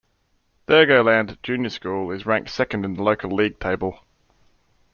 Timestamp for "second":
2.49-2.85